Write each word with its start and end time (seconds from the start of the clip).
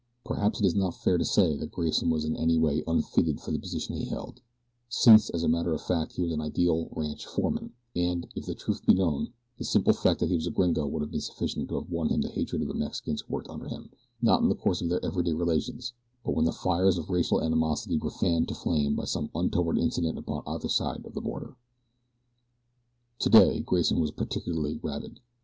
Perhaps 0.25 0.59
it 0.61 0.65
is 0.65 0.73
not 0.73 0.95
fair 0.95 1.19
to 1.19 1.23
say 1.23 1.55
that 1.55 1.71
Grayson 1.71 2.09
was 2.09 2.25
in 2.25 2.35
any 2.35 2.57
way 2.57 2.83
unfitted 2.87 3.39
for 3.39 3.51
the 3.51 3.59
position 3.59 3.95
he 3.95 4.05
held, 4.05 4.41
since 4.89 5.29
as 5.29 5.43
a 5.43 5.47
matter 5.47 5.75
of 5.75 5.81
fact 5.83 6.13
he 6.13 6.23
was 6.23 6.31
an 6.31 6.41
ideal 6.41 6.89
ranch 6.95 7.27
foreman, 7.27 7.73
and, 7.95 8.27
if 8.35 8.47
the 8.47 8.55
truth 8.55 8.83
be 8.87 8.95
known, 8.95 9.31
the 9.59 9.63
simple 9.63 9.93
fact 9.93 10.19
that 10.19 10.29
he 10.29 10.33
was 10.35 10.47
a 10.47 10.49
gringo 10.49 10.87
would 10.87 11.03
have 11.03 11.11
been 11.11 11.21
sufficient 11.21 11.69
to 11.69 11.75
have 11.79 11.91
won 11.91 12.09
him 12.09 12.21
the 12.21 12.29
hatred 12.29 12.63
of 12.63 12.67
the 12.67 12.73
Mexicans 12.73 13.21
who 13.21 13.31
worked 13.31 13.47
under 13.47 13.67
him 13.67 13.91
not 14.23 14.41
in 14.41 14.49
the 14.49 14.55
course 14.55 14.81
of 14.81 14.89
their 14.89 15.05
everyday 15.05 15.33
relations; 15.33 15.93
but 16.25 16.31
when 16.35 16.45
the 16.45 16.51
fires 16.51 16.97
of 16.97 17.11
racial 17.11 17.39
animosity 17.39 17.99
were 17.99 18.09
fanned 18.09 18.47
to 18.47 18.55
flame 18.55 18.95
by 18.95 19.05
some 19.05 19.29
untoward 19.35 19.77
incident 19.77 20.17
upon 20.17 20.41
either 20.47 20.67
side 20.67 21.05
of 21.05 21.13
the 21.13 21.21
border. 21.21 21.55
Today 23.19 23.59
Grayson 23.59 23.99
was 23.99 24.09
particularly 24.09 24.79
rabid. 24.81 25.19